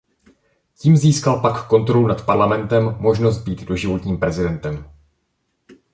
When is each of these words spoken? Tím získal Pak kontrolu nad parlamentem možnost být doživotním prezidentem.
Tím 0.77 0.97
získal 0.97 1.39
Pak 1.41 1.67
kontrolu 1.67 2.07
nad 2.07 2.25
parlamentem 2.25 2.95
možnost 2.99 3.37
být 3.43 3.63
doživotním 3.63 4.17
prezidentem. 4.19 4.85